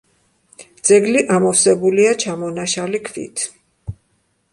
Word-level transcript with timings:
ძეგლი 0.89 1.21
ამოვსებულია 1.35 2.13
ჩამონაშალი 2.23 3.03
ქვით. 3.11 3.45